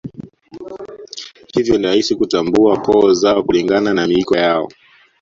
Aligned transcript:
Hivyo 1.53 1.77
ni 1.77 1.83
rahisi 1.87 2.15
kutambua 2.15 2.79
koo 2.81 3.13
zao 3.13 3.43
kulingana 3.43 3.93
na 3.93 4.07
miiko 4.07 4.37
yao 4.37 4.69